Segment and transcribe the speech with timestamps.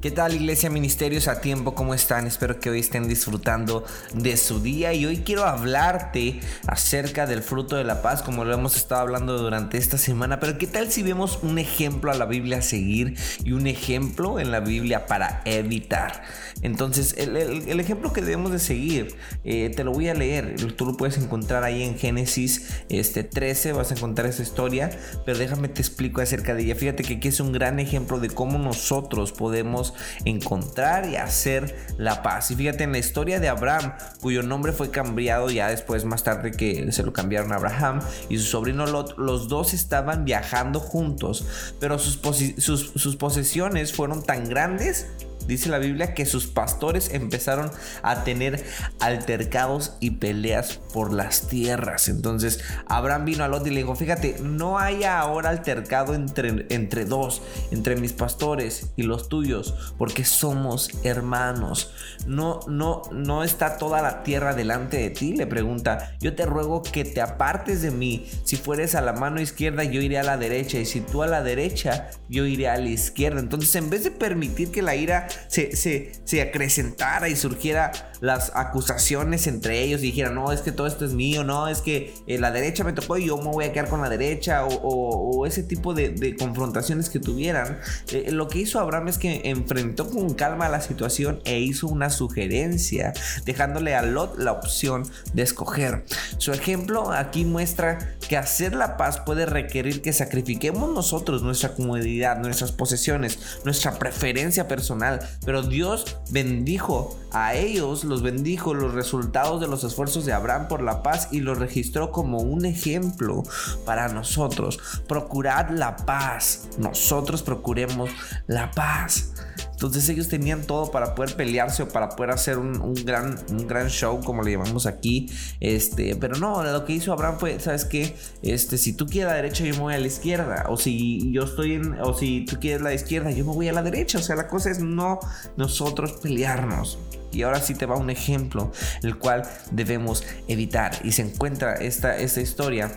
[0.00, 1.74] ¿Qué tal Iglesia Ministerios a tiempo?
[1.74, 2.26] ¿Cómo están?
[2.26, 7.76] Espero que hoy estén disfrutando de su día y hoy quiero hablarte acerca del fruto
[7.76, 10.40] de la paz como lo hemos estado hablando durante esta semana.
[10.40, 14.40] Pero ¿qué tal si vemos un ejemplo a la Biblia a seguir y un ejemplo
[14.40, 16.22] en la Biblia para evitar?
[16.62, 20.96] Entonces el, ejemplo que debemos de seguir, eh, te lo voy a leer, tú lo
[20.96, 24.90] puedes encontrar ahí en Génesis este, 13, vas a encontrar esa historia,
[25.26, 26.74] pero déjame te explico acerca de ella.
[26.74, 29.89] Fíjate que aquí es un gran ejemplo de cómo nosotros podemos
[30.24, 32.50] encontrar y hacer la paz.
[32.50, 36.52] Y fíjate en la historia de Abraham, cuyo nombre fue cambiado ya después más tarde
[36.52, 41.46] que se lo cambiaron a Abraham y su sobrino Lot, los dos estaban viajando juntos,
[41.78, 42.20] pero sus,
[42.58, 45.06] sus posesiones fueron tan grandes
[45.50, 48.64] Dice la Biblia que sus pastores empezaron a tener
[49.00, 52.08] altercados y peleas por las tierras.
[52.08, 57.04] Entonces Abraham vino a Lot y le dijo, fíjate, no haya ahora altercado entre, entre
[57.04, 61.92] dos, entre mis pastores y los tuyos, porque somos hermanos.
[62.26, 66.16] No, no, no está toda la tierra delante de ti, le pregunta.
[66.20, 68.28] Yo te ruego que te apartes de mí.
[68.44, 70.78] Si fueres a la mano izquierda, yo iré a la derecha.
[70.78, 73.40] Y si tú a la derecha, yo iré a la izquierda.
[73.40, 75.76] Entonces, en vez de permitir que la ira se,
[76.24, 81.04] se, acrecentara y surgiera las acusaciones entre ellos y dijeran, no, es que todo esto
[81.04, 83.72] es mío, no, es que eh, la derecha me tocó y yo me voy a
[83.72, 87.78] quedar con la derecha, o, ese tipo de, confrontaciones que tuvieran,
[88.12, 92.10] eh, lo que hizo Abraham es que enfrentó con calma la situación e hizo una
[92.10, 93.12] sugerencia,
[93.44, 96.04] dejándole a Lot la opción de escoger.
[96.38, 102.38] Su ejemplo aquí muestra que hacer la paz puede requerir que sacrifiquemos nosotros nuestra comodidad,
[102.38, 109.68] nuestras posesiones, nuestra preferencia personal pero Dios bendijo a ellos, los bendijo los resultados de
[109.68, 113.42] los esfuerzos de Abraham por la paz y los registró como un ejemplo
[113.86, 114.78] para nosotros.
[115.08, 118.10] Procurad la paz, nosotros procuremos
[118.46, 119.32] la paz.
[119.80, 123.88] Entonces ellos tenían todo para poder pelearse o para poder hacer un, gran, un gran
[123.88, 125.30] show, como le llamamos aquí.
[125.58, 128.14] Este, pero no, lo que hizo Abraham fue, ¿sabes qué?
[128.42, 130.66] Este, si tú quieres la derecha, yo me voy a la izquierda.
[130.68, 133.72] O si yo estoy en, o si tú quieres la izquierda, yo me voy a
[133.72, 134.18] la derecha.
[134.18, 135.18] O sea, la cosa es no
[135.56, 136.98] nosotros pelearnos.
[137.32, 140.92] Y ahora sí te va un ejemplo, el cual debemos evitar.
[141.04, 142.92] Y se encuentra esta, esta historia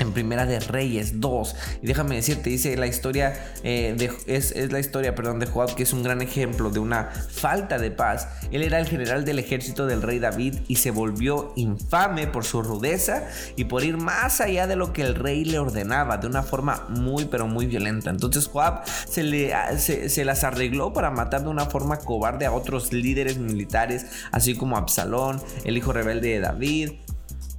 [0.00, 1.56] en Primera de Reyes 2.
[1.82, 5.84] Y déjame decirte, dice la historia, eh, de, es, la historia, perdón, de Joab, que
[5.84, 8.28] es un gran ejemplo de una falta de paz.
[8.50, 12.62] Él era el general del ejército del rey David y se volvió infame por su
[12.62, 16.42] rudeza y por ir más allá de lo que el rey le ordenaba, de una
[16.42, 18.10] forma muy, pero muy violenta.
[18.10, 22.52] Entonces Joab se, le, se, se las arregló para matar de una forma cobarde a
[22.52, 26.92] otros líderes militares, así como Absalón, el hijo rebelde de David,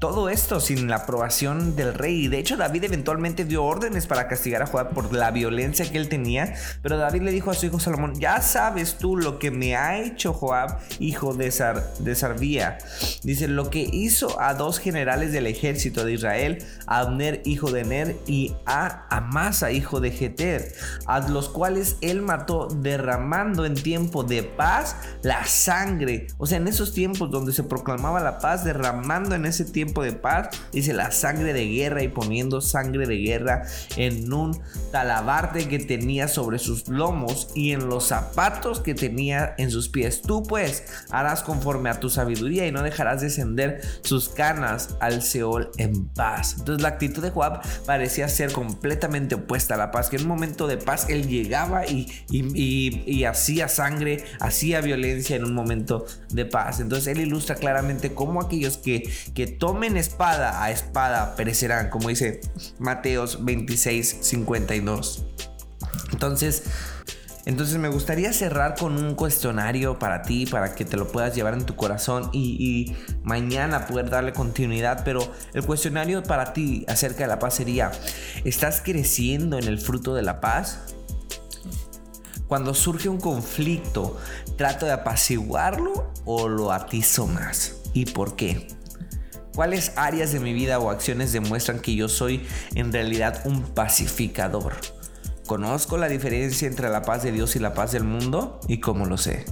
[0.01, 2.25] todo esto sin la aprobación del rey.
[2.25, 5.99] Y de hecho David eventualmente dio órdenes para castigar a Joab por la violencia que
[5.99, 6.55] él tenía.
[6.81, 9.99] Pero David le dijo a su hijo Salomón, ya sabes tú lo que me ha
[9.99, 12.79] hecho Joab, hijo de, Sar de Sarbía.
[13.21, 17.83] Dice, lo que hizo a dos generales del ejército de Israel, a Abner, hijo de
[17.83, 20.73] Ner, y a Amasa, hijo de Jeter,
[21.05, 26.25] a los cuales él mató derramando en tiempo de paz la sangre.
[26.39, 30.13] O sea, en esos tiempos donde se proclamaba la paz, derramando en ese tiempo de
[30.13, 33.63] paz, dice la sangre de guerra y poniendo sangre de guerra
[33.97, 34.57] en un
[34.91, 40.21] talabarte que tenía sobre sus lomos y en los zapatos que tenía en sus pies.
[40.21, 45.71] Tú pues harás conforme a tu sabiduría y no dejarás descender sus canas al Seol
[45.77, 46.55] en paz.
[46.59, 50.29] Entonces la actitud de Joab parecía ser completamente opuesta a la paz, que en un
[50.29, 56.45] momento de paz él llegaba y, y hacía sangre, hacía violencia en un momento de
[56.45, 56.79] paz.
[56.79, 62.41] Entonces él ilustra claramente cómo aquellos que, que toman espada a espada perecerán, como dice
[62.79, 65.25] Mateos 26, 52.
[66.11, 66.63] Entonces,
[67.45, 71.55] entonces me gustaría cerrar con un cuestionario para ti, para que te lo puedas llevar
[71.55, 75.01] en tu corazón y, mañana poder darle continuidad.
[75.03, 77.91] Pero el cuestionario para ti acerca de la paz sería,
[78.45, 80.79] ¿estás creciendo en el fruto de la paz?
[82.47, 84.19] Cuando surge un conflicto,
[84.57, 87.77] ¿trato de apaciguarlo o lo atizo más?
[87.93, 88.67] ¿Y por qué?
[89.55, 94.73] ¿Cuáles áreas de mi vida o acciones demuestran que yo soy en realidad un pacificador?
[95.45, 98.61] ¿Conozco la diferencia entre la paz de Dios y la paz del mundo?
[98.69, 99.45] ¿Y cómo lo sé?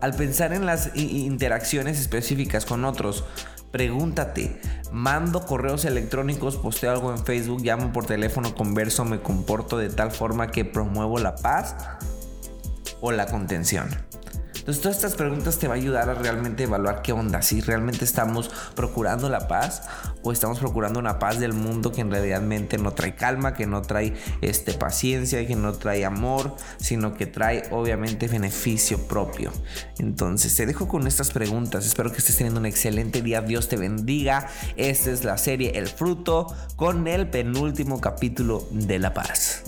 [0.00, 3.24] Al pensar en las interacciones específicas con otros,
[3.70, 4.60] pregúntate,
[4.90, 10.10] ¿mando correos electrónicos, posteo algo en Facebook, llamo por teléfono, converso, me comporto de tal
[10.10, 11.76] forma que promuevo la paz
[13.00, 13.88] o la contención?
[14.60, 18.04] Entonces todas estas preguntas te va a ayudar a realmente evaluar qué onda, si realmente
[18.04, 19.82] estamos procurando la paz
[20.22, 23.82] o estamos procurando una paz del mundo que en realidad no trae calma, que no
[23.82, 29.50] trae este, paciencia, que no trae amor, sino que trae obviamente beneficio propio.
[29.98, 33.76] Entonces te dejo con estas preguntas, espero que estés teniendo un excelente día, Dios te
[33.76, 34.48] bendiga.
[34.76, 39.62] Esta es la serie El fruto con el penúltimo capítulo de la paz.